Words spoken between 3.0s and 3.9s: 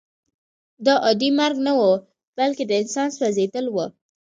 سوځېدل وو